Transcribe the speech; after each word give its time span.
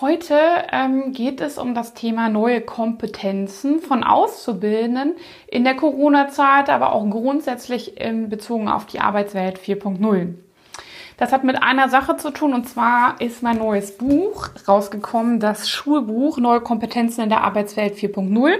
Heute 0.00 0.36
ähm, 0.72 1.12
geht 1.12 1.40
es 1.40 1.56
um 1.56 1.72
das 1.72 1.94
Thema 1.94 2.28
neue 2.28 2.60
Kompetenzen 2.60 3.78
von 3.80 4.02
Auszubildenden 4.02 5.14
in 5.46 5.62
der 5.62 5.76
Corona-Zeit, 5.76 6.68
aber 6.68 6.92
auch 6.92 7.08
grundsätzlich 7.08 7.92
ähm, 7.98 8.28
bezogen 8.28 8.68
auf 8.68 8.86
die 8.86 8.98
Arbeitswelt 8.98 9.60
4.0. 9.60 10.34
Das 11.16 11.30
hat 11.30 11.44
mit 11.44 11.62
einer 11.62 11.88
Sache 11.88 12.16
zu 12.16 12.32
tun 12.32 12.54
und 12.54 12.68
zwar 12.68 13.20
ist 13.20 13.44
mein 13.44 13.58
neues 13.58 13.96
Buch 13.96 14.48
rausgekommen, 14.66 15.38
das 15.38 15.70
Schulbuch 15.70 16.38
Neue 16.38 16.60
Kompetenzen 16.60 17.22
in 17.22 17.28
der 17.28 17.42
Arbeitswelt 17.42 17.94
4.0. 17.94 18.56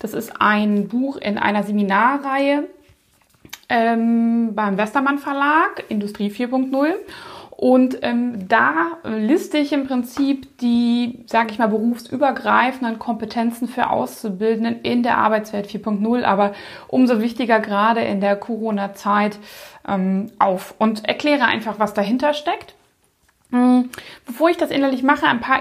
Das 0.00 0.14
ist 0.14 0.32
ein 0.40 0.88
Buch 0.88 1.16
in 1.16 1.38
einer 1.38 1.62
Seminarreihe 1.62 2.64
ähm, 3.68 4.56
beim 4.56 4.76
Westermann 4.76 5.18
Verlag, 5.18 5.84
Industrie 5.88 6.28
4.0. 6.28 6.94
Und 7.62 7.98
ähm, 8.02 8.48
da 8.48 8.98
liste 9.04 9.56
ich 9.56 9.72
im 9.72 9.86
Prinzip 9.86 10.58
die, 10.58 11.22
sage 11.26 11.52
ich 11.52 11.60
mal, 11.60 11.68
berufsübergreifenden 11.68 12.98
Kompetenzen 12.98 13.68
für 13.68 13.88
Auszubildenden 13.88 14.80
in 14.82 15.04
der 15.04 15.18
Arbeitswelt 15.18 15.68
4.0, 15.68 16.24
aber 16.24 16.54
umso 16.88 17.20
wichtiger 17.20 17.60
gerade 17.60 18.00
in 18.00 18.20
der 18.20 18.34
Corona-Zeit 18.34 19.38
ähm, 19.86 20.32
auf 20.40 20.74
und 20.78 21.08
erkläre 21.08 21.44
einfach, 21.44 21.78
was 21.78 21.94
dahinter 21.94 22.34
steckt. 22.34 22.74
Hm, 23.52 23.90
bevor 24.24 24.48
ich 24.48 24.56
das 24.56 24.70
innerlich 24.70 25.02
mache, 25.02 25.26
ein 25.26 25.40
paar 25.40 25.60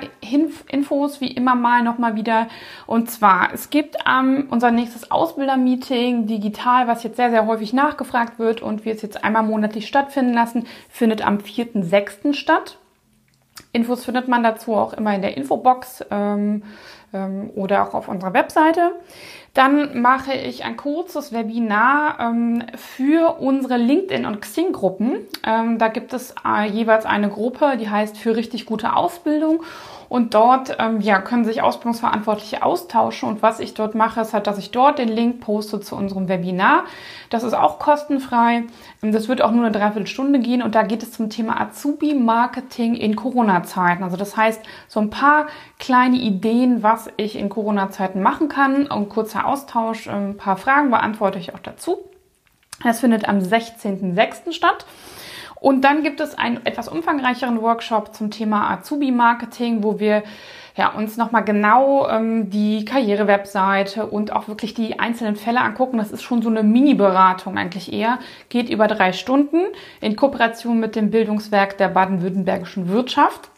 Infos 0.70 1.20
wie 1.20 1.32
immer 1.32 1.56
mal 1.56 1.84
nochmal 1.84 2.16
wieder. 2.16 2.48
Und 2.88 3.12
zwar, 3.12 3.54
es 3.54 3.70
gibt 3.70 3.98
ähm, 4.10 4.48
unser 4.50 4.72
nächstes 4.72 5.12
Ausbildermeeting 5.12 6.26
digital, 6.26 6.88
was 6.88 7.04
jetzt 7.04 7.18
sehr, 7.18 7.32
sehr 7.32 7.46
häufig 7.46 7.74
nachgefragt 7.74 8.40
wird 8.40 8.62
und 8.62 8.86
wir 8.86 8.94
es 8.94 9.02
jetzt 9.02 9.26
einmal 9.26 9.44
monatlich 9.44 9.88
stattfinden 9.88 10.34
lassen, 10.34 10.68
findet 10.90 11.26
am 11.26 11.40
4.6. 11.40 12.34
statt. 12.34 12.78
Infos 13.74 14.06
findet 14.06 14.30
man 14.30 14.42
dazu 14.42 14.74
auch 14.74 14.94
immer 14.94 15.14
in 15.14 15.22
der 15.22 15.36
Infobox 15.36 16.06
ähm, 16.12 16.64
ähm, 17.14 17.52
oder 17.56 17.88
auch 17.88 17.94
auf 17.94 18.08
unserer 18.08 18.34
Webseite. 18.34 18.92
Dann 19.54 20.02
mache 20.02 20.34
ich 20.34 20.64
ein 20.64 20.78
kurzes 20.78 21.34
Webinar 21.34 22.20
ähm, 22.22 22.64
für 22.76 23.42
unsere 23.42 23.76
LinkedIn- 23.76 24.26
und 24.26 24.42
Xing-Gruppen. 24.42 25.28
Ähm, 25.46 25.78
da 25.78 25.90
gibt 25.90 26.14
es 26.14 26.34
äh, 26.46 26.68
jeweils 26.70 27.06
eine 27.06 27.30
Gruppe, 27.30 27.76
die 27.78 27.90
heißt 27.90 28.18
für 28.18 28.38
richtig 28.38 28.66
gute 28.66 28.96
Ausbildung. 28.96 29.62
Und 30.12 30.34
dort 30.34 30.76
ähm, 30.78 31.00
ja, 31.00 31.22
können 31.22 31.46
sich 31.46 31.62
Ausbildungsverantwortliche 31.62 32.64
austauschen. 32.64 33.30
Und 33.30 33.42
was 33.42 33.62
ich 33.62 33.76
dort 33.76 33.96
mache, 33.96 34.20
ist 34.20 34.34
halt, 34.34 34.46
dass 34.46 34.58
ich 34.58 34.72
dort 34.72 35.00
den 35.00 35.08
Link 35.08 35.40
poste 35.40 35.80
zu 35.80 35.96
unserem 35.96 36.28
Webinar. 36.28 36.84
Das 37.30 37.44
ist 37.44 37.54
auch 37.54 37.80
kostenfrei. 37.80 38.66
Ähm, 39.02 39.14
das 39.14 39.30
wird 39.30 39.42
auch 39.42 39.52
nur 39.52 39.64
eine 39.64 39.72
Dreiviertelstunde 39.72 40.40
gehen. 40.40 40.64
Und 40.64 40.76
da 40.76 40.84
geht 40.84 41.02
es 41.02 41.14
zum 41.14 41.30
Thema 41.30 41.62
Azubi-Marketing 41.62 42.96
in 42.96 43.16
Corona-Zeiten. 43.16 44.04
Also 44.04 44.18
das 44.18 44.36
heißt, 44.36 44.62
so 44.90 45.00
ein 45.00 45.10
paar 45.10 45.48
kleine 45.80 46.18
Ideen, 46.18 46.84
was 46.84 47.01
ich 47.18 47.38
in 47.38 47.50
Corona-Zeiten 47.50 48.22
machen 48.22 48.50
kann. 48.50 48.88
Und 48.88 49.10
kurzer 49.10 49.46
Austausch, 49.46 50.08
ein 50.08 50.38
paar 50.38 50.58
Fragen 50.58 50.90
beantworte 50.90 51.40
ich 51.40 51.54
auch 51.54 51.60
dazu. 51.60 51.98
Das 52.84 53.00
findet 53.00 53.28
am 53.28 53.40
16.06. 53.40 54.52
statt. 54.54 54.86
Und 55.62 55.82
dann 55.82 56.02
gibt 56.02 56.20
es 56.20 56.36
einen 56.38 56.66
etwas 56.66 56.88
umfangreicheren 56.88 57.62
Workshop 57.62 58.16
zum 58.16 58.32
Thema 58.32 58.72
Azubi-Marketing, 58.72 59.84
wo 59.84 60.00
wir 60.00 60.24
ja, 60.76 60.90
uns 60.90 61.18
nochmal 61.18 61.44
genau 61.44 62.08
ähm, 62.10 62.50
die 62.50 62.86
Karriere-Webseite 62.86 64.06
und 64.08 64.32
auch 64.34 64.48
wirklich 64.48 64.74
die 64.74 65.00
einzelnen 65.00 65.36
Fälle 65.36 65.62
angucken. 65.62 65.98
Das 65.98 66.12
ist 66.12 66.24
schon 66.24 66.42
so 66.42 66.50
eine 66.50 66.64
Mini-Beratung 66.64 67.58
eigentlich 67.58 67.94
eher. 67.94 68.20
Geht 68.50 68.70
über 68.70 68.88
drei 68.88 69.14
Stunden 69.14 69.66
in 70.00 70.16
Kooperation 70.16 70.80
mit 70.80 70.96
dem 70.96 71.12
Bildungswerk 71.12 71.78
der 71.78 71.90
baden-württembergischen 71.90 72.90
Wirtschaft. 72.90 73.50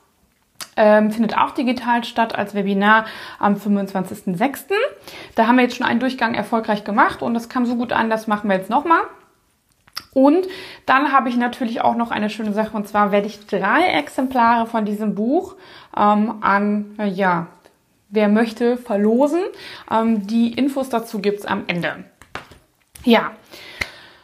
Ähm, 0.75 1.11
findet 1.11 1.37
auch 1.37 1.51
digital 1.51 2.03
statt 2.03 2.35
als 2.35 2.55
Webinar 2.55 3.05
am 3.39 3.55
25.06. 3.55 4.71
Da 5.35 5.47
haben 5.47 5.57
wir 5.57 5.63
jetzt 5.63 5.75
schon 5.77 5.85
einen 5.85 5.99
Durchgang 5.99 6.33
erfolgreich 6.33 6.83
gemacht 6.83 7.21
und 7.21 7.33
das 7.33 7.47
kam 7.47 7.65
so 7.65 7.75
gut 7.75 7.93
an, 7.93 8.09
das 8.09 8.27
machen 8.27 8.49
wir 8.49 8.57
jetzt 8.57 8.69
nochmal. 8.69 9.01
Und 10.13 10.47
dann 10.85 11.11
habe 11.11 11.29
ich 11.29 11.37
natürlich 11.37 11.81
auch 11.81 11.95
noch 11.95 12.11
eine 12.11 12.29
schöne 12.29 12.53
Sache 12.53 12.75
und 12.75 12.87
zwar 12.87 13.11
werde 13.11 13.27
ich 13.27 13.45
drei 13.45 13.83
Exemplare 13.93 14.67
von 14.67 14.85
diesem 14.85 15.15
Buch 15.15 15.55
ähm, 15.95 16.35
an, 16.41 16.95
ja, 16.97 17.47
wer 18.09 18.27
möchte, 18.27 18.77
verlosen. 18.77 19.41
Ähm, 19.91 20.25
die 20.27 20.53
Infos 20.53 20.89
dazu 20.89 21.19
gibt's 21.19 21.45
am 21.45 21.63
Ende. 21.67 22.05
Ja, 23.03 23.31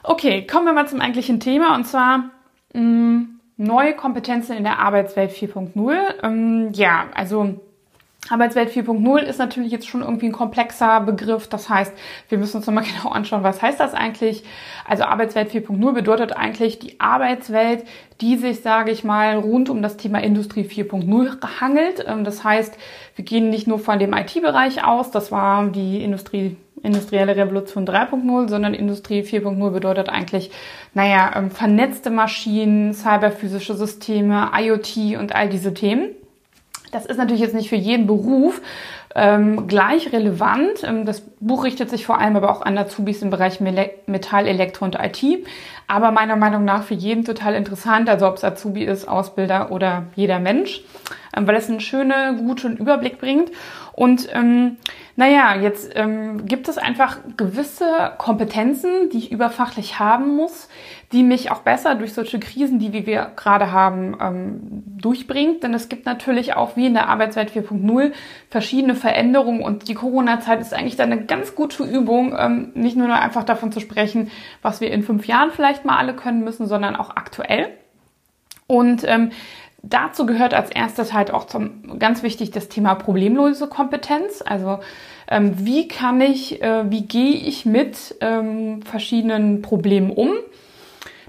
okay, 0.03 0.45
kommen 0.47 0.65
wir 0.65 0.73
mal 0.73 0.87
zum 0.87 1.01
eigentlichen 1.01 1.39
Thema 1.39 1.75
und 1.75 1.85
zwar 1.85 2.29
mh, 2.73 2.81
mm, 2.81 3.38
neue 3.59 3.93
Kompetenzen 3.93 4.55
in 4.55 4.63
der 4.63 4.79
Arbeitswelt 4.79 5.31
4.0. 5.31 6.23
Ähm, 6.23 6.69
ja, 6.73 7.07
also 7.13 7.59
Arbeitswelt 8.29 8.69
4.0 8.69 9.19
ist 9.19 9.37
natürlich 9.39 9.71
jetzt 9.71 9.87
schon 9.87 10.01
irgendwie 10.01 10.27
ein 10.27 10.31
komplexer 10.31 11.01
Begriff. 11.01 11.47
Das 11.47 11.69
heißt, 11.69 11.91
wir 12.29 12.37
müssen 12.37 12.57
uns 12.57 12.67
nochmal 12.67 12.83
genau 12.97 13.11
anschauen, 13.11 13.43
was 13.43 13.61
heißt 13.61 13.79
das 13.79 13.93
eigentlich? 13.93 14.43
Also 14.85 15.03
Arbeitswelt 15.03 15.51
4.0 15.51 15.93
bedeutet 15.93 16.35
eigentlich 16.35 16.79
die 16.79 16.99
Arbeitswelt, 16.99 17.85
die 18.21 18.37
sich, 18.37 18.61
sage 18.61 18.91
ich 18.91 19.03
mal, 19.03 19.37
rund 19.37 19.69
um 19.69 19.81
das 19.81 19.97
Thema 19.97 20.21
Industrie 20.21 20.63
4.0 20.63 21.59
hangelt. 21.59 22.05
Ähm, 22.07 22.23
das 22.23 22.43
heißt, 22.43 22.77
wir 23.15 23.25
gehen 23.25 23.49
nicht 23.49 23.67
nur 23.67 23.79
von 23.79 23.99
dem 23.99 24.13
IT-Bereich 24.13 24.85
aus, 24.85 25.11
das 25.11 25.31
war 25.31 25.67
die 25.67 26.01
Industrie 26.03 26.55
industrielle 26.83 27.35
Revolution 27.35 27.85
3.0, 27.85 28.49
sondern 28.49 28.73
Industrie 28.73 29.21
4.0 29.21 29.69
bedeutet 29.71 30.09
eigentlich, 30.09 30.51
naja, 30.93 31.31
ähm, 31.35 31.51
vernetzte 31.51 32.09
Maschinen, 32.09 32.93
cyberphysische 32.93 33.75
Systeme, 33.75 34.51
IoT 34.55 35.17
und 35.19 35.35
all 35.35 35.49
diese 35.49 35.73
Themen. 35.73 36.09
Das 36.91 37.05
ist 37.05 37.17
natürlich 37.17 37.41
jetzt 37.41 37.53
nicht 37.53 37.69
für 37.69 37.75
jeden 37.75 38.07
Beruf 38.07 38.61
ähm, 39.15 39.67
gleich 39.67 40.11
relevant. 40.13 40.83
Ähm, 40.83 41.05
das 41.05 41.21
Buch 41.39 41.63
richtet 41.63 41.89
sich 41.89 42.05
vor 42.05 42.19
allem 42.19 42.35
aber 42.35 42.51
auch 42.51 42.61
an 42.61 42.77
Azubis 42.77 43.21
im 43.21 43.29
Bereich 43.29 43.59
Metall, 43.59 44.47
Elektro 44.47 44.85
und 44.85 44.95
IT. 44.95 45.23
Aber 45.87 46.11
meiner 46.11 46.35
Meinung 46.35 46.65
nach 46.65 46.83
für 46.83 46.93
jeden 46.93 47.25
total 47.25 47.55
interessant, 47.55 48.09
also 48.09 48.27
ob 48.27 48.35
es 48.37 48.43
Azubi 48.43 48.83
ist, 48.83 49.07
Ausbilder 49.07 49.71
oder 49.71 50.05
jeder 50.15 50.39
Mensch, 50.39 50.83
ähm, 51.35 51.47
weil 51.47 51.55
es 51.55 51.69
einen 51.69 51.79
schönen, 51.79 52.45
guten 52.45 52.77
Überblick 52.77 53.19
bringt. 53.19 53.51
Und 53.93 54.29
ähm, 54.31 54.77
naja, 55.15 55.55
jetzt 55.55 55.91
ähm, 55.95 56.45
gibt 56.45 56.69
es 56.69 56.77
einfach 56.77 57.17
gewisse 57.35 58.13
Kompetenzen, 58.17 59.09
die 59.09 59.17
ich 59.17 59.31
überfachlich 59.31 59.99
haben 59.99 60.35
muss, 60.35 60.69
die 61.11 61.23
mich 61.23 61.51
auch 61.51 61.59
besser 61.59 61.95
durch 61.95 62.13
solche 62.13 62.39
Krisen, 62.39 62.79
die 62.79 63.05
wir 63.05 63.31
gerade 63.35 63.71
haben, 63.71 64.17
ähm, 64.21 64.83
durchbringt. 64.85 65.63
Denn 65.63 65.73
es 65.73 65.89
gibt 65.89 66.05
natürlich 66.05 66.53
auch 66.53 66.75
wie 66.77 66.85
in 66.85 66.93
der 66.93 67.09
Arbeitswelt 67.09 67.51
4.0 67.51 68.13
verschiedene 68.49 68.95
Veränderungen 68.95 69.61
und 69.61 69.87
die 69.87 69.95
Corona-Zeit 69.95 70.61
ist 70.61 70.73
eigentlich 70.73 70.95
dann 70.95 71.11
eine 71.11 71.25
ganz 71.25 71.55
gute 71.55 71.83
Übung, 71.83 72.35
ähm, 72.37 72.71
nicht 72.75 72.95
nur 72.95 73.13
einfach 73.13 73.43
davon 73.43 73.71
zu 73.71 73.79
sprechen, 73.79 74.31
was 74.61 74.81
wir 74.81 74.91
in 74.91 75.03
fünf 75.03 75.25
Jahren 75.25 75.51
vielleicht 75.51 75.83
mal 75.83 75.97
alle 75.97 76.15
können 76.15 76.43
müssen, 76.43 76.67
sondern 76.67 76.95
auch 76.95 77.09
aktuell. 77.09 77.69
Und 78.67 79.03
ähm, 79.07 79.31
Dazu 79.81 80.25
gehört 80.25 80.53
als 80.53 80.69
erstes 80.71 81.13
halt 81.13 81.31
auch 81.31 81.45
zum, 81.45 81.99
ganz 81.99 82.21
wichtig 82.21 82.51
das 82.51 82.67
Thema 82.67 82.95
problemlose 82.95 83.67
Kompetenz. 83.67 84.43
Also 84.45 84.79
ähm, 85.29 85.53
wie 85.65 85.87
kann 85.87 86.19
ich, 86.19 86.61
äh, 86.61 86.89
wie 86.91 87.03
gehe 87.03 87.35
ich 87.35 87.65
mit 87.65 88.15
ähm, 88.19 88.81
verschiedenen 88.81 89.61
Problemen 89.61 90.11
um? 90.11 90.31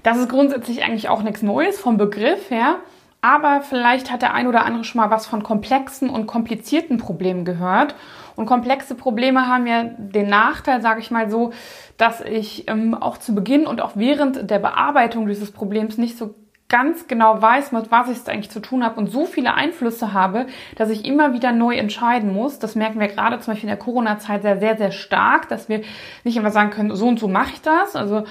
Das 0.03 0.17
ist 0.17 0.29
grundsätzlich 0.29 0.83
eigentlich 0.83 1.09
auch 1.09 1.23
nichts 1.23 1.41
Neues 1.41 1.79
vom 1.79 1.97
Begriff 1.97 2.49
her. 2.49 2.77
Aber 3.21 3.61
vielleicht 3.61 4.11
hat 4.11 4.23
der 4.23 4.33
ein 4.33 4.47
oder 4.47 4.65
andere 4.65 4.83
schon 4.83 4.99
mal 4.99 5.11
was 5.11 5.27
von 5.27 5.43
komplexen 5.43 6.09
und 6.09 6.25
komplizierten 6.25 6.97
Problemen 6.97 7.45
gehört. 7.45 7.95
Und 8.35 8.47
komplexe 8.47 8.95
Probleme 8.95 9.47
haben 9.47 9.67
ja 9.67 9.83
den 9.83 10.27
Nachteil, 10.27 10.81
sage 10.81 11.01
ich 11.01 11.11
mal 11.11 11.29
so, 11.29 11.51
dass 11.97 12.21
ich 12.21 12.67
ähm, 12.67 12.95
auch 12.95 13.17
zu 13.17 13.35
Beginn 13.35 13.67
und 13.67 13.79
auch 13.79 13.91
während 13.93 14.49
der 14.49 14.57
Bearbeitung 14.57 15.27
dieses 15.27 15.51
Problems 15.51 15.99
nicht 15.99 16.17
so 16.17 16.33
ganz 16.71 17.07
genau 17.07 17.41
weiß, 17.41 17.73
mit 17.73 17.91
was 17.91 18.09
ich 18.09 18.17
es 18.17 18.29
eigentlich 18.29 18.49
zu 18.49 18.61
tun 18.61 18.83
habe 18.83 18.97
und 18.97 19.07
so 19.07 19.25
viele 19.25 19.55
Einflüsse 19.55 20.13
habe, 20.13 20.47
dass 20.77 20.89
ich 20.89 21.05
immer 21.05 21.33
wieder 21.33 21.51
neu 21.51 21.75
entscheiden 21.75 22.33
muss. 22.33 22.59
Das 22.59 22.75
merken 22.75 22.99
wir 22.99 23.09
gerade 23.09 23.37
zum 23.39 23.51
Beispiel 23.51 23.69
in 23.69 23.75
der 23.75 23.85
Corona-Zeit 23.85 24.41
sehr, 24.41 24.57
sehr, 24.57 24.77
sehr 24.77 24.91
stark, 24.91 25.49
dass 25.49 25.67
wir 25.67 25.81
nicht 26.23 26.37
immer 26.37 26.49
sagen 26.49 26.69
können, 26.69 26.95
so 26.95 27.07
und 27.09 27.19
so 27.19 27.27
mache 27.27 27.51
ich 27.55 27.61
das. 27.61 27.97
Also 27.97 28.23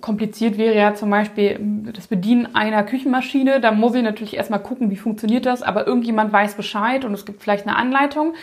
kompliziert 0.00 0.58
wäre 0.58 0.74
ja 0.74 0.94
zum 0.94 1.10
Beispiel 1.10 1.60
das 1.94 2.08
Bedienen 2.08 2.52
einer 2.56 2.82
Küchenmaschine. 2.82 3.60
Da 3.60 3.70
muss 3.70 3.94
ich 3.94 4.02
natürlich 4.02 4.36
erstmal 4.36 4.60
gucken, 4.60 4.90
wie 4.90 4.96
funktioniert 4.96 5.46
das, 5.46 5.62
aber 5.62 5.86
irgendjemand 5.86 6.32
weiß 6.32 6.56
Bescheid 6.56 7.04
und 7.04 7.14
es 7.14 7.24
gibt 7.24 7.42
vielleicht 7.42 7.68
eine 7.68 7.76
Anleitung. 7.76 8.34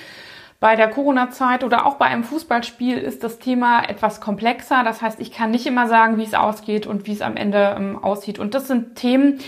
Bei 0.60 0.76
der 0.76 0.90
Corona-Zeit 0.90 1.64
oder 1.64 1.86
auch 1.86 1.96
bei 1.96 2.06
einem 2.06 2.26
Fußballspiel 2.26 2.98
ist 2.98 3.24
das 3.24 3.40
Thema 3.40 3.82
etwas 3.88 4.20
komplexer. 4.20 4.84
Das 4.84 5.02
heißt, 5.02 5.22
ich 5.22 5.32
kann 5.32 5.52
nicht 5.52 5.66
immer 5.66 5.88
sagen, 5.88 6.18
wie 6.18 6.24
es 6.24 6.34
ausgeht 6.34 6.86
und 6.86 7.08
wie 7.08 7.14
es 7.14 7.22
am 7.22 7.38
Ende 7.38 7.76
ähm, 7.78 7.98
aussieht. 8.04 8.40
Und 8.40 8.54
das 8.54 8.68
sind 8.68 8.96
Themen, 8.96 9.40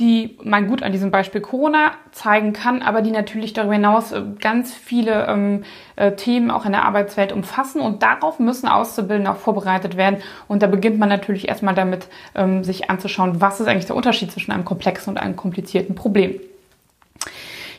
die 0.00 0.36
man 0.42 0.66
gut 0.66 0.82
an 0.82 0.90
diesem 0.90 1.12
Beispiel 1.12 1.40
Corona 1.40 1.92
zeigen 2.10 2.52
kann, 2.52 2.82
aber 2.82 3.00
die 3.00 3.12
natürlich 3.12 3.52
darüber 3.52 3.74
hinaus 3.74 4.10
äh, 4.10 4.22
ganz 4.40 4.74
viele 4.74 5.28
ähm, 5.28 5.62
äh, 5.94 6.16
Themen 6.16 6.50
auch 6.50 6.66
in 6.66 6.72
der 6.72 6.84
Arbeitswelt 6.84 7.30
umfassen 7.30 7.80
und 7.80 8.02
darauf 8.02 8.40
müssen 8.40 8.66
Auszubildende 8.66 9.30
auch 9.30 9.36
vorbereitet 9.36 9.96
werden. 9.96 10.20
Und 10.48 10.64
da 10.64 10.66
beginnt 10.66 10.98
man 10.98 11.08
natürlich 11.08 11.46
erstmal 11.46 11.76
damit, 11.76 12.08
ähm, 12.34 12.64
sich 12.64 12.90
anzuschauen, 12.90 13.40
was 13.40 13.60
ist 13.60 13.68
eigentlich 13.68 13.86
der 13.86 13.94
Unterschied 13.94 14.32
zwischen 14.32 14.50
einem 14.50 14.64
komplexen 14.64 15.12
und 15.12 15.18
einem 15.18 15.36
komplizierten 15.36 15.94
Problem. 15.94 16.40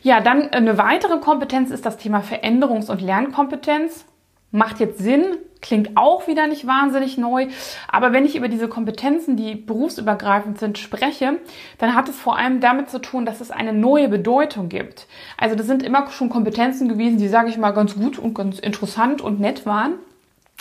Ja, 0.02 0.22
dann 0.22 0.50
eine 0.50 0.78
weitere 0.78 1.20
Kompetenz 1.20 1.72
ist 1.72 1.86
das 1.86 1.98
Thema 1.98 2.22
Veränderungs- 2.22 2.90
und 2.90 3.02
Lernkompetenz. 3.02 4.06
Macht 4.52 4.80
jetzt 4.80 5.00
Sinn, 5.00 5.38
klingt 5.62 5.98
auch 5.98 6.28
wieder 6.28 6.48
nicht 6.48 6.66
wahnsinnig 6.66 7.18
neu. 7.18 7.48
Aber 7.90 8.14
wenn 8.14 8.26
ich 8.26 8.36
über 8.36 8.48
diese 8.48 8.70
Kompetenzen, 8.70 9.36
die 9.36 9.56
berufsübergreifend 9.56 10.58
sind, 10.58 10.78
spreche, 10.78 11.40
dann 11.78 11.96
hat 11.96 12.08
es 12.08 12.16
vor 12.18 12.38
allem 12.38 12.62
damit 12.62 12.90
zu 12.90 13.00
tun, 13.00 13.26
dass 13.26 13.42
es 13.42 13.52
eine 13.52 13.74
neue 13.74 14.08
Bedeutung 14.08 14.70
gibt. 14.70 15.08
Also 15.38 15.56
das 15.56 15.68
sind 15.68 15.84
immer 15.84 16.10
schon 16.12 16.30
Kompetenzen 16.30 16.88
gewesen, 16.88 17.18
die, 17.18 17.28
sage 17.28 17.50
ich 17.50 17.58
mal, 17.58 17.72
ganz 17.72 17.96
gut 17.96 18.18
und 18.18 18.36
ganz 18.36 18.60
interessant 18.60 19.22
und 19.22 19.40
nett 19.40 19.66
waren. 19.66 19.96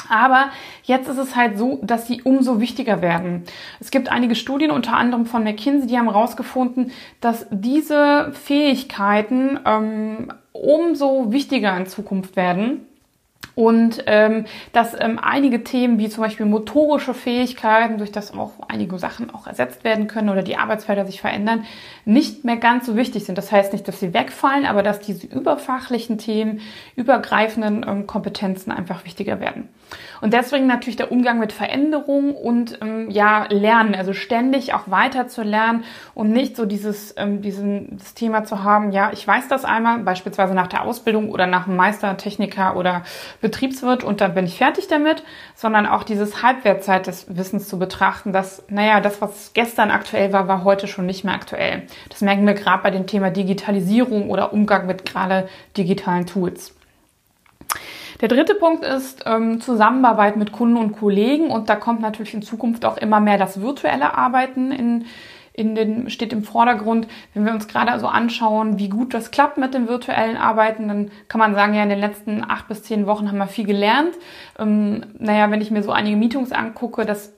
Aber 0.08 0.50
jetzt 0.84 1.08
ist 1.08 1.19
es 1.19 1.34
halt 1.34 1.58
so, 1.58 1.81
dass 1.82 2.06
sie 2.06 2.22
umso 2.22 2.60
wichtiger 2.60 3.02
werden. 3.02 3.44
Es 3.81 3.90
gibt 3.90 4.10
einige 4.10 4.34
Studien, 4.34 4.70
unter 4.70 4.94
anderem 4.94 5.26
von 5.26 5.43
McKinsey, 5.43 5.88
die 5.88 5.98
haben 5.98 6.10
herausgefunden, 6.10 6.93
dass 7.20 7.46
diese 7.50 8.32
Fähigkeiten 8.32 9.58
ähm, 9.64 10.32
umso 10.52 11.32
wichtiger 11.32 11.76
in 11.76 11.87
Zukunft 11.87 12.37
werden 12.37 12.87
und 13.56 14.05
ähm, 14.06 14.44
dass 14.75 14.94
ähm, 15.00 15.19
einige 15.19 15.64
Themen 15.64 15.99
wie 15.99 16.11
zum 16.11 16.23
Beispiel 16.23 16.44
motorische 16.44 17.14
Fähigkeiten, 17.14 17.97
durch 17.97 18.12
das 18.12 18.37
auch 18.37 18.53
einige 18.69 18.99
Sachen 18.99 19.35
auch 19.35 19.47
ersetzt 19.47 19.82
werden 19.82 20.08
können 20.08 20.29
oder 20.29 20.43
die 20.43 20.58
Arbeitsfelder 20.58 21.06
sich 21.06 21.23
verändern, 21.23 21.64
nicht 22.05 22.44
mehr 22.44 22.58
ganz 22.58 22.85
so 22.85 22.97
wichtig 22.97 23.25
sind. 23.25 23.38
Das 23.38 23.50
heißt 23.50 23.73
nicht, 23.73 23.88
dass 23.88 23.99
sie 23.99 24.12
wegfallen, 24.12 24.67
aber 24.67 24.82
dass 24.82 25.00
diese 25.00 25.26
überfachlichen 25.26 26.19
Themen, 26.19 26.61
übergreifenden 26.97 27.85
ähm, 27.88 28.06
Kompetenzen 28.06 28.73
einfach 28.73 29.06
wichtiger 29.06 29.41
werden. 29.41 29.70
Und 30.20 30.32
deswegen 30.32 30.67
natürlich 30.67 30.97
der 30.97 31.12
Umgang 31.12 31.38
mit 31.38 31.52
Veränderungen 31.52 32.35
und 32.35 32.79
ähm, 32.82 33.11
ja 33.11 33.47
Lernen, 33.49 33.94
also 33.94 34.12
ständig 34.12 34.75
auch 34.75 34.91
weiter 34.91 35.29
zu 35.29 35.43
lernen 35.43 35.85
und 36.14 36.31
nicht 36.31 36.56
so 36.56 36.67
dieses 36.67 37.14
ähm, 37.17 37.41
diesen 37.41 37.97
das 37.99 38.14
Thema 38.14 38.44
zu 38.44 38.64
haben, 38.64 38.93
ja 38.93 39.12
ich 39.12 39.26
weiß 39.26 39.49
das 39.49 39.64
einmal, 39.64 40.00
beispielsweise 40.00 40.55
nach 40.55 40.67
der 40.67 40.82
Ausbildung 40.82 41.31
oder 41.31 41.47
nach 41.47 41.64
dem 41.64 41.76
Meister, 41.76 42.17
Techniker 42.17 42.76
oder 42.76 43.02
Betriebswirt 43.46 44.02
und 44.02 44.20
dann 44.20 44.34
bin 44.34 44.44
ich 44.44 44.58
fertig 44.58 44.88
damit, 44.88 45.22
sondern 45.54 45.87
auch 45.87 46.02
dieses 46.02 46.43
Halbwertzeit 46.43 47.06
des 47.06 47.37
Wissens 47.37 47.69
zu 47.69 47.78
betrachten, 47.78 48.32
dass, 48.32 48.64
naja, 48.69 49.00
das, 49.00 49.20
was 49.20 49.52
gestern 49.54 49.93
aktuell 49.93 50.32
war, 50.32 50.48
war 50.48 50.64
heute 50.64 50.88
schon 50.88 51.06
nicht 51.06 51.22
mehr 51.25 51.34
aktuell. 51.34 51.84
Das 52.08 52.22
merken 52.22 52.44
wir 52.44 52.54
gerade 52.54 52.82
bei 52.82 52.90
dem 52.90 53.06
Thema 53.06 53.31
Digitalisierung 53.31 54.31
oder 54.31 54.52
Umgang 54.52 54.87
mit 54.87 55.06
gerade 55.06 55.48
digitalen 55.76 56.26
Tools. 56.26 56.75
Der 58.20 58.28
dritte 58.28 58.56
Punkt 58.56 58.84
ist 58.84 59.22
ähm, 59.26 59.60
Zusammenarbeit 59.60 60.37
mit 60.37 60.50
Kunden 60.50 60.76
und 60.76 60.99
Kollegen 60.99 61.50
und 61.50 61.69
da 61.69 61.76
kommt 61.76 62.00
natürlich 62.00 62.34
in 62.34 62.42
Zukunft 62.42 62.84
auch 62.84 62.96
immer 62.96 63.20
mehr 63.20 63.38
das 63.38 63.60
virtuelle 63.60 64.16
Arbeiten 64.16 64.72
in 64.72 65.04
in 65.56 65.75
den, 65.75 66.11
steht 66.11 66.32
im 66.32 66.43
Vordergrund. 66.43 67.08
Wenn 67.35 67.44
wir 67.44 67.53
uns 67.53 67.67
gerade 67.67 67.99
so 67.99 68.06
anschauen, 68.06 68.79
wie 68.79 68.88
gut 68.88 69.14
das 69.14 69.31
klappt 69.31 69.58
mit 69.58 69.75
dem 69.75 69.88
virtuellen 69.88 70.37
Arbeiten, 70.37 70.88
dann 70.88 71.11
kann 71.29 71.38
man 71.38 71.55
sagen, 71.55 71.75
ja, 71.75 71.82
in 71.82 71.88
den 71.88 71.99
letzten 71.99 72.44
acht 72.49 72.69
bis 72.69 72.82
zehn 72.82 73.06
Wochen 73.06 73.29
haben 73.29 73.38
wir 73.38 73.47
viel 73.47 73.67
gelernt. 73.67 74.14
Ähm, 74.58 75.05
naja, 75.19 75.50
wenn 75.50 75.61
ich 75.61 75.70
mir 75.70 75.82
so 75.82 75.93
einige 75.93 76.17
Meetings 76.17 76.53
angucke, 76.53 77.05
das 77.05 77.36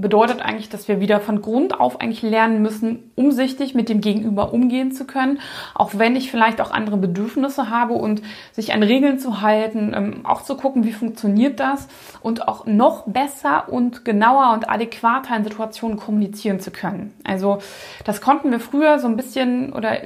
bedeutet 0.00 0.40
eigentlich, 0.40 0.68
dass 0.68 0.86
wir 0.86 1.00
wieder 1.00 1.18
von 1.18 1.42
Grund 1.42 1.78
auf 1.78 2.00
eigentlich 2.00 2.22
lernen 2.22 2.62
müssen, 2.62 3.10
umsichtig 3.16 3.74
mit 3.74 3.88
dem 3.88 4.00
Gegenüber 4.00 4.52
umgehen 4.52 4.92
zu 4.92 5.04
können, 5.04 5.40
auch 5.74 5.90
wenn 5.96 6.14
ich 6.14 6.30
vielleicht 6.30 6.60
auch 6.60 6.70
andere 6.70 6.96
Bedürfnisse 6.96 7.68
habe 7.68 7.94
und 7.94 8.22
sich 8.52 8.72
an 8.72 8.84
Regeln 8.84 9.18
zu 9.18 9.40
halten, 9.40 9.92
ähm, 9.96 10.20
auch 10.24 10.42
zu 10.42 10.56
gucken, 10.56 10.84
wie 10.84 10.92
funktioniert 10.92 11.58
das 11.58 11.88
und 12.20 12.46
auch 12.46 12.64
noch 12.64 13.06
besser 13.06 13.68
und 13.68 14.04
genauer 14.04 14.52
und 14.52 14.70
adäquater 14.70 15.36
in 15.36 15.42
Situationen 15.42 15.98
kommunizieren 15.98 16.60
zu 16.60 16.70
können. 16.70 17.12
Also 17.24 17.58
das 18.04 18.20
konnten 18.20 18.52
wir 18.52 18.60
früher 18.60 19.00
so 19.00 19.08
ein 19.08 19.16
bisschen 19.16 19.72
oder 19.72 19.98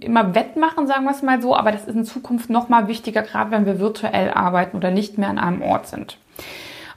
immer 0.00 0.34
wettmachen, 0.34 0.86
sagen 0.86 1.04
wir 1.04 1.12
es 1.12 1.22
mal 1.22 1.40
so, 1.40 1.56
aber 1.56 1.72
das 1.72 1.86
ist 1.86 1.96
in 1.96 2.04
Zukunft 2.04 2.50
noch 2.50 2.68
mal 2.68 2.88
wichtiger, 2.88 3.22
gerade 3.22 3.50
wenn 3.52 3.64
wir 3.64 3.80
virtuell 3.80 4.30
arbeiten 4.30 4.76
oder 4.76 4.90
nicht 4.90 5.16
mehr 5.16 5.30
an 5.30 5.38
einem 5.38 5.62
Ort 5.62 5.86
sind. 5.86 6.18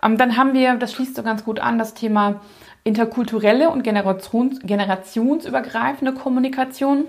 Ähm, 0.04 0.18
dann 0.18 0.38
haben 0.38 0.54
wir, 0.54 0.76
das 0.76 0.94
schließt 0.94 1.16
so 1.16 1.24
ganz 1.24 1.44
gut 1.44 1.60
an, 1.60 1.78
das 1.78 1.94
Thema 1.94 2.42
interkulturelle 2.84 3.70
und 3.70 3.84
Generations, 3.84 4.60
generationsübergreifende 4.62 6.14
Kommunikation. 6.14 7.06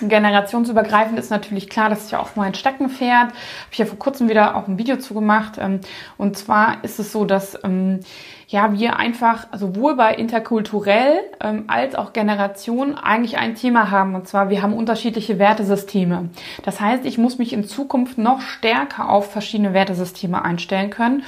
Generationsübergreifend 0.00 1.18
ist 1.18 1.30
natürlich 1.30 1.68
klar, 1.68 1.90
das 1.90 2.04
ist 2.04 2.10
ja 2.10 2.20
auch 2.20 2.36
mein 2.36 2.54
Steckenpferd. 2.54 3.26
Habe 3.26 3.34
ich 3.70 3.78
ja 3.78 3.84
vor 3.84 3.98
kurzem 3.98 4.28
wieder 4.28 4.56
auch 4.56 4.66
ein 4.66 4.78
Video 4.78 4.96
zu 4.96 5.14
gemacht. 5.14 5.58
Ähm, 5.58 5.80
und 6.16 6.38
zwar 6.38 6.82
ist 6.84 6.98
es 6.98 7.12
so, 7.12 7.24
dass 7.24 7.58
ähm, 7.64 8.00
ja 8.48 8.72
wir 8.72 8.96
einfach 8.96 9.46
sowohl 9.52 9.96
bei 9.96 10.14
interkulturell 10.14 11.18
als 11.66 11.94
auch 11.94 12.12
Generation 12.12 12.96
eigentlich 12.96 13.38
ein 13.38 13.54
Thema 13.54 13.90
haben. 13.90 14.14
Und 14.14 14.26
zwar 14.26 14.48
wir 14.48 14.62
haben 14.62 14.72
unterschiedliche 14.72 15.38
Wertesysteme. 15.38 16.30
Das 16.64 16.80
heißt, 16.80 17.04
ich 17.04 17.18
muss 17.18 17.38
mich 17.38 17.52
in 17.52 17.64
Zukunft 17.64 18.18
noch 18.18 18.40
stärker 18.40 19.08
auf 19.08 19.30
verschiedene 19.30 19.72
Wertesysteme 19.72 20.44
einstellen 20.44 20.90
können. 20.90 21.22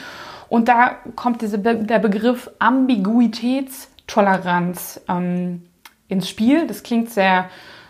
Und 0.53 0.69
da 0.69 0.99
kommt 1.17 1.41
diese, 1.41 1.59
der 1.59 1.99
Begriff 1.99 2.51
Ambiguitätstoleranz 2.59 5.01
ähm, 5.09 5.63
ins 6.09 6.29
Spiel. 6.29 6.67
Das 6.67 6.83
klingt 6.83 7.09
sehr 7.09 7.49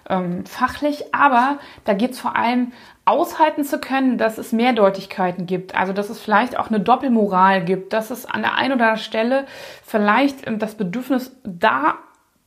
ähm, 0.08 0.46
fachlich, 0.46 1.12
aber 1.12 1.58
da 1.84 1.94
geht 1.94 2.12
es 2.12 2.20
vor 2.20 2.36
allem 2.36 2.70
aushalten 3.04 3.64
zu 3.64 3.80
können, 3.80 4.16
dass 4.16 4.38
es 4.38 4.52
Mehrdeutigkeiten 4.52 5.46
gibt. 5.46 5.74
Also 5.74 5.92
dass 5.92 6.08
es 6.08 6.20
vielleicht 6.20 6.56
auch 6.56 6.68
eine 6.68 6.78
Doppelmoral 6.78 7.64
gibt, 7.64 7.92
dass 7.92 8.12
es 8.12 8.26
an 8.26 8.42
der 8.42 8.54
einen 8.54 8.74
oder 8.74 8.84
anderen 8.84 9.02
Stelle 9.02 9.46
vielleicht 9.84 10.46
ähm, 10.46 10.60
das 10.60 10.76
Bedürfnis 10.76 11.34
da 11.42 11.96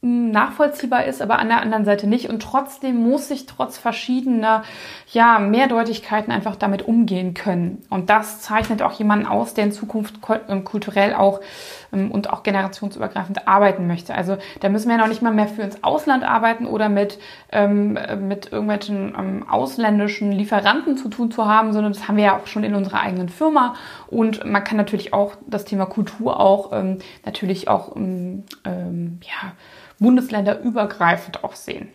nachvollziehbar 0.05 1.05
ist, 1.05 1.21
aber 1.21 1.39
an 1.39 1.47
der 1.47 1.61
anderen 1.61 1.83
Seite 1.83 2.05
nicht. 2.05 2.29
Und 2.29 2.41
trotzdem 2.41 2.97
muss 2.97 3.31
ich 3.31 3.47
trotz 3.47 3.77
verschiedener 3.77 4.63
ja, 5.11 5.39
Mehrdeutigkeiten 5.39 6.31
einfach 6.31 6.55
damit 6.55 6.83
umgehen 6.83 7.33
können. 7.33 7.81
Und 7.89 8.11
das 8.11 8.39
zeichnet 8.41 8.83
auch 8.83 8.93
jemanden 8.93 9.25
aus, 9.25 9.55
der 9.55 9.63
in 9.63 9.71
Zukunft 9.71 10.21
kulturell 10.21 11.15
auch 11.15 11.41
und 12.11 12.29
auch 12.31 12.43
generationsübergreifend 12.43 13.47
arbeiten 13.47 13.87
möchte. 13.87 14.13
Also 14.13 14.37
da 14.59 14.69
müssen 14.69 14.89
wir 14.89 14.97
noch 14.97 15.07
nicht 15.07 15.21
mal 15.21 15.33
mehr 15.33 15.47
für 15.47 15.61
ins 15.61 15.83
Ausland 15.83 16.23
arbeiten 16.23 16.65
oder 16.65 16.89
mit, 16.89 17.19
ähm, 17.51 17.97
mit 18.27 18.51
irgendwelchen 18.51 19.13
ähm, 19.17 19.49
ausländischen 19.49 20.31
Lieferanten 20.31 20.97
zu 20.97 21.09
tun 21.09 21.31
zu 21.31 21.45
haben, 21.45 21.73
sondern 21.73 21.93
das 21.93 22.07
haben 22.07 22.17
wir 22.17 22.25
ja 22.25 22.37
auch 22.37 22.47
schon 22.47 22.63
in 22.63 22.75
unserer 22.75 23.01
eigenen 23.01 23.29
Firma. 23.29 23.75
Und 24.07 24.45
man 24.45 24.63
kann 24.63 24.77
natürlich 24.77 25.13
auch 25.13 25.35
das 25.47 25.65
Thema 25.65 25.85
Kultur 25.85 26.39
auch 26.39 26.71
ähm, 26.73 26.99
natürlich 27.25 27.67
auch 27.67 27.95
ähm, 27.95 28.43
ja, 28.63 29.53
bundesländerübergreifend 29.99 31.43
auch 31.43 31.55
sehen. 31.55 31.89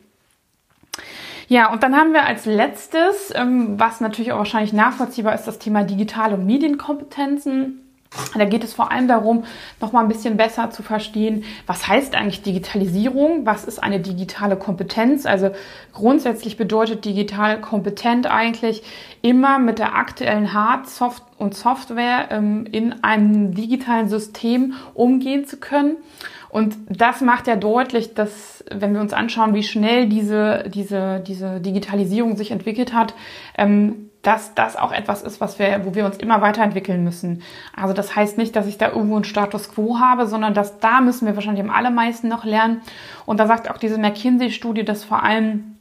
Ja, 1.48 1.72
und 1.72 1.82
dann 1.82 1.96
haben 1.96 2.12
wir 2.12 2.26
als 2.26 2.46
letztes, 2.46 3.32
ähm, 3.34 3.78
was 3.78 4.00
natürlich 4.00 4.30
auch 4.30 4.38
wahrscheinlich 4.38 4.72
nachvollziehbar 4.72 5.34
ist, 5.34 5.48
das 5.48 5.58
Thema 5.58 5.82
Digital- 5.82 6.32
und 6.32 6.46
Medienkompetenzen. 6.46 7.89
Da 8.34 8.44
geht 8.44 8.64
es 8.64 8.72
vor 8.72 8.90
allem 8.90 9.06
darum, 9.06 9.44
nochmal 9.80 10.04
ein 10.04 10.08
bisschen 10.08 10.36
besser 10.36 10.70
zu 10.70 10.82
verstehen, 10.82 11.44
was 11.66 11.86
heißt 11.86 12.16
eigentlich 12.16 12.42
Digitalisierung? 12.42 13.46
Was 13.46 13.64
ist 13.64 13.80
eine 13.80 14.00
digitale 14.00 14.56
Kompetenz? 14.56 15.26
Also 15.26 15.50
grundsätzlich 15.92 16.56
bedeutet 16.56 17.04
digital 17.04 17.60
kompetent 17.60 18.26
eigentlich 18.26 18.82
immer 19.22 19.60
mit 19.60 19.78
der 19.78 19.94
aktuellen 19.94 20.52
Hard-, 20.52 20.88
Soft- 20.88 21.22
und 21.38 21.54
Software 21.54 22.28
ähm, 22.30 22.66
in 22.70 23.04
einem 23.04 23.54
digitalen 23.54 24.08
System 24.08 24.74
umgehen 24.94 25.46
zu 25.46 25.58
können. 25.58 25.96
Und 26.48 26.76
das 26.88 27.20
macht 27.20 27.46
ja 27.46 27.54
deutlich, 27.54 28.14
dass, 28.14 28.64
wenn 28.72 28.92
wir 28.92 29.00
uns 29.00 29.12
anschauen, 29.12 29.54
wie 29.54 29.62
schnell 29.62 30.08
diese, 30.08 30.64
diese, 30.68 31.20
diese 31.20 31.60
Digitalisierung 31.60 32.36
sich 32.36 32.50
entwickelt 32.50 32.92
hat, 32.92 33.14
ähm, 33.56 34.09
dass 34.22 34.54
das 34.54 34.76
auch 34.76 34.92
etwas 34.92 35.22
ist, 35.22 35.40
was 35.40 35.58
wir, 35.58 35.84
wo 35.84 35.94
wir 35.94 36.04
uns 36.04 36.18
immer 36.18 36.42
weiterentwickeln 36.42 37.02
müssen. 37.02 37.42
Also 37.74 37.94
das 37.94 38.14
heißt 38.14 38.36
nicht, 38.36 38.54
dass 38.54 38.66
ich 38.66 38.76
da 38.76 38.90
irgendwo 38.90 39.16
einen 39.16 39.24
Status 39.24 39.70
quo 39.70 39.98
habe, 39.98 40.26
sondern 40.26 40.52
dass 40.52 40.78
da 40.78 41.00
müssen 41.00 41.26
wir 41.26 41.34
wahrscheinlich 41.34 41.64
am 41.64 41.70
allermeisten 41.70 42.28
noch 42.28 42.44
lernen. 42.44 42.82
Und 43.24 43.40
da 43.40 43.46
sagt 43.46 43.70
auch 43.70 43.78
diese 43.78 43.98
McKinsey-Studie, 43.98 44.84
dass 44.84 45.04
vor 45.04 45.22
allem 45.22 45.76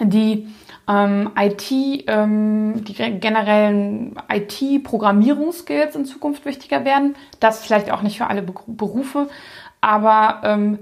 die 0.00 0.48
ähm, 0.88 1.30
IT, 1.38 1.70
ähm, 2.06 2.84
die 2.84 2.94
generellen 2.94 4.16
IT-Programmierungsskills 4.30 5.96
in 5.96 6.04
Zukunft 6.04 6.44
wichtiger 6.44 6.84
werden. 6.84 7.14
Das 7.40 7.62
vielleicht 7.62 7.90
auch 7.90 8.02
nicht 8.02 8.18
für 8.18 8.28
alle 8.28 8.42
Berufe, 8.42 9.28
aber 9.80 10.40
ähm, 10.44 10.78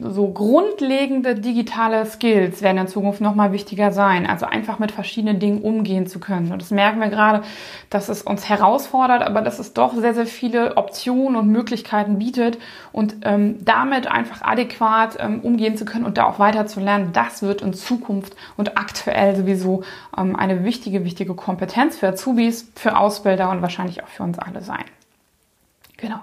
so 0.00 0.28
grundlegende 0.28 1.34
digitale 1.36 2.04
Skills 2.06 2.62
werden 2.62 2.78
in 2.78 2.88
Zukunft 2.88 3.20
nochmal 3.20 3.52
wichtiger 3.52 3.92
sein. 3.92 4.26
Also 4.26 4.46
einfach 4.46 4.78
mit 4.78 4.90
verschiedenen 4.90 5.38
Dingen 5.38 5.62
umgehen 5.62 6.06
zu 6.06 6.18
können. 6.18 6.50
Und 6.52 6.60
das 6.60 6.70
merken 6.70 7.00
wir 7.00 7.08
gerade, 7.08 7.42
dass 7.90 8.08
es 8.08 8.22
uns 8.22 8.48
herausfordert, 8.48 9.22
aber 9.22 9.40
dass 9.40 9.58
es 9.58 9.72
doch 9.72 9.94
sehr, 9.94 10.14
sehr 10.14 10.26
viele 10.26 10.76
Optionen 10.76 11.36
und 11.36 11.48
Möglichkeiten 11.48 12.18
bietet. 12.18 12.58
Und 12.92 13.16
ähm, 13.22 13.64
damit 13.64 14.06
einfach 14.06 14.42
adäquat 14.42 15.16
ähm, 15.20 15.40
umgehen 15.40 15.76
zu 15.76 15.84
können 15.84 16.04
und 16.04 16.18
da 16.18 16.24
auch 16.24 16.38
weiter 16.38 16.66
zu 16.66 16.80
lernen, 16.80 17.10
das 17.12 17.42
wird 17.42 17.62
in 17.62 17.72
Zukunft 17.72 18.34
und 18.56 18.76
aktuell 18.76 19.36
sowieso 19.36 19.84
ähm, 20.16 20.34
eine 20.34 20.64
wichtige, 20.64 21.04
wichtige 21.04 21.34
Kompetenz 21.34 21.96
für 21.96 22.08
Azubis, 22.08 22.70
für 22.74 22.96
Ausbilder 22.96 23.50
und 23.50 23.62
wahrscheinlich 23.62 24.02
auch 24.02 24.08
für 24.08 24.24
uns 24.24 24.38
alle 24.38 24.62
sein. 24.62 24.84
Genau. 25.96 26.20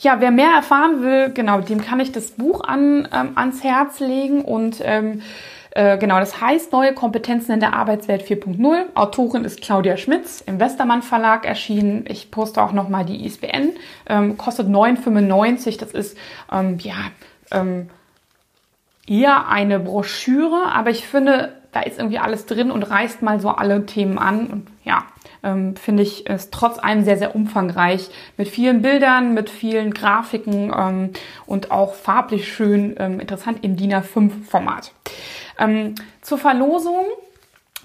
Ja, 0.00 0.20
wer 0.20 0.30
mehr 0.30 0.50
erfahren 0.50 1.02
will, 1.02 1.30
genau, 1.32 1.60
dem 1.60 1.80
kann 1.80 2.00
ich 2.00 2.12
das 2.12 2.32
Buch 2.32 2.62
an, 2.62 3.08
ähm, 3.12 3.32
ans 3.36 3.62
Herz 3.62 4.00
legen 4.00 4.42
und 4.42 4.80
ähm, 4.82 5.22
äh, 5.74 5.98
genau, 5.98 6.20
das 6.20 6.40
heißt 6.40 6.70
Neue 6.72 6.94
Kompetenzen 6.94 7.52
in 7.52 7.60
der 7.60 7.74
Arbeitswelt 7.74 8.22
4.0. 8.22 8.94
Autorin 8.94 9.44
ist 9.44 9.60
Claudia 9.60 9.96
Schmitz, 9.96 10.40
im 10.40 10.60
Westermann 10.60 11.02
Verlag 11.02 11.44
erschienen. 11.44 12.04
Ich 12.08 12.30
poste 12.30 12.62
auch 12.62 12.72
nochmal 12.72 13.04
die 13.04 13.26
ISBN. 13.26 13.72
Ähm, 14.08 14.38
kostet 14.38 14.68
9,95. 14.68 15.78
Das 15.78 15.90
ist, 15.90 16.16
ähm, 16.52 16.78
ja, 16.78 16.94
ähm, 17.50 17.90
eher 19.08 19.48
eine 19.48 19.80
Broschüre, 19.80 20.72
aber 20.72 20.90
ich 20.90 21.08
finde, 21.08 21.52
da 21.74 21.80
ist 21.80 21.98
irgendwie 21.98 22.18
alles 22.18 22.46
drin 22.46 22.70
und 22.70 22.84
reißt 22.84 23.20
mal 23.20 23.40
so 23.40 23.50
alle 23.50 23.84
Themen 23.84 24.16
an. 24.16 24.46
Und 24.46 24.66
ja, 24.84 25.04
ähm, 25.42 25.74
finde 25.74 26.04
ich 26.04 26.30
es 26.30 26.50
trotz 26.50 26.78
allem 26.78 27.04
sehr, 27.04 27.18
sehr 27.18 27.34
umfangreich 27.34 28.10
mit 28.36 28.48
vielen 28.48 28.80
Bildern, 28.80 29.34
mit 29.34 29.50
vielen 29.50 29.92
Grafiken 29.92 30.72
ähm, 30.74 31.10
und 31.46 31.72
auch 31.72 31.94
farblich 31.94 32.52
schön 32.52 32.94
ähm, 32.98 33.18
interessant 33.18 33.58
im 33.62 33.76
DIN 33.76 33.92
A5 33.92 34.44
Format. 34.44 34.92
Ähm, 35.58 35.96
zur 36.22 36.38
Verlosung 36.38 37.04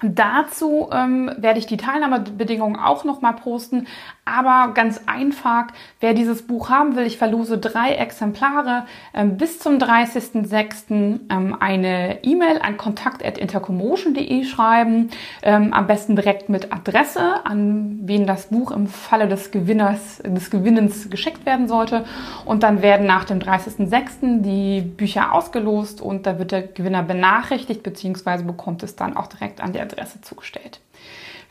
Dazu 0.01 0.89
ähm, 0.93 1.29
werde 1.38 1.60
ich 1.60 1.65
die 1.65 1.75
Teilnahmebedingungen 1.75 2.79
auch 2.79 3.03
nochmal 3.03 3.34
posten. 3.34 3.88
Aber 4.29 4.74
ganz 4.74 5.01
einfach, 5.05 5.67
wer 6.00 6.13
dieses 6.13 6.45
Buch 6.45 6.69
haben 6.69 6.95
will, 6.95 7.05
ich 7.05 7.17
verlose 7.17 7.57
drei 7.57 7.93
Exemplare 7.93 8.86
ähm, 9.13 9.38
bis 9.38 9.59
zum 9.59 9.77
30.06. 9.77 11.19
Ähm, 11.29 11.57
eine 11.59 12.24
E-Mail 12.24 12.59
an 12.62 12.77
kontakt.intercommotion.de 12.77 14.43
schreiben. 14.45 15.09
Ähm, 15.41 15.74
am 15.74 15.88
besten 15.88 16.15
direkt 16.15 16.50
mit 16.50 16.71
Adresse, 16.71 17.45
an 17.45 18.00
wen 18.03 18.27
das 18.27 18.48
Buch 18.48 18.71
im 18.71 18.88
Falle 18.88 19.27
des 19.27 19.51
Gewinners, 19.51 20.21
des 20.25 20.50
Gewinnens 20.50 21.09
geschickt 21.09 21.45
werden 21.45 21.67
sollte. 21.67 22.05
Und 22.45 22.63
dann 22.63 22.81
werden 22.81 23.07
nach 23.07 23.25
dem 23.25 23.39
30.06. 23.39 24.41
die 24.41 24.81
Bücher 24.81 25.33
ausgelost 25.33 26.01
und 26.01 26.25
da 26.25 26.38
wird 26.38 26.51
der 26.51 26.63
Gewinner 26.63 27.03
benachrichtigt, 27.03 27.83
beziehungsweise 27.83 28.43
bekommt 28.43 28.83
es 28.83 28.95
dann 28.95 29.17
auch 29.17 29.27
direkt 29.27 29.62
an 29.62 29.74
die 29.74 29.79
Adresse 29.79 30.21
zugestellt. 30.21 30.79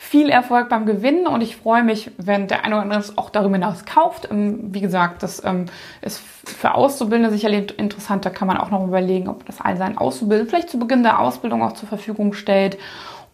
Viel 0.09 0.31
Erfolg 0.31 0.71
beim 0.71 0.87
Gewinnen 0.87 1.27
und 1.27 1.43
ich 1.43 1.57
freue 1.57 1.83
mich, 1.83 2.11
wenn 2.17 2.49
der 2.49 2.65
eine 2.65 2.77
oder 2.77 2.83
andere 2.83 2.99
es 2.99 3.19
auch 3.19 3.29
darüber 3.29 3.57
hinaus 3.57 3.85
kauft. 3.85 4.27
Ähm, 4.31 4.73
wie 4.73 4.81
gesagt, 4.81 5.23
das 5.23 5.45
ähm, 5.45 5.67
ist 6.01 6.23
für 6.47 6.75
Auszubildende 6.75 7.31
sicherlich 7.31 7.79
interessant. 7.79 8.25
Da 8.25 8.31
kann 8.31 8.49
man 8.49 8.57
auch 8.57 8.71
noch 8.71 8.87
überlegen, 8.87 9.29
ob 9.29 9.45
das 9.45 9.61
all 9.61 9.77
seinen 9.77 9.99
Auszubildenden 9.99 10.49
vielleicht 10.49 10.71
zu 10.71 10.79
Beginn 10.79 11.03
der 11.03 11.21
Ausbildung 11.21 11.63
auch 11.63 11.75
zur 11.75 11.91
Verfügung 11.91 12.33
stellt. 12.33 12.79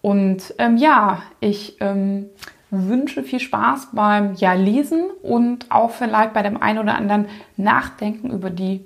Und 0.02 0.52
ähm, 0.58 0.76
ja, 0.76 1.22
ich 1.38 1.76
ähm, 1.78 2.26
wünsche 2.70 3.22
viel 3.22 3.38
Spaß 3.38 3.90
beim 3.92 4.34
ja, 4.34 4.54
Lesen 4.54 5.04
und 5.22 5.70
auch 5.70 5.92
vielleicht 5.92 6.32
bei 6.32 6.42
dem 6.42 6.60
einen 6.60 6.80
oder 6.80 6.96
anderen 6.96 7.26
Nachdenken 7.56 8.30
über 8.30 8.50
die 8.50 8.84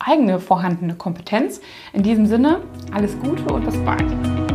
eigene 0.00 0.40
vorhandene 0.40 0.96
Kompetenz. 0.96 1.60
In 1.92 2.02
diesem 2.02 2.26
Sinne, 2.26 2.60
alles 2.92 3.16
Gute 3.20 3.54
und 3.54 3.66
bis 3.66 3.76
bald. 3.84 4.49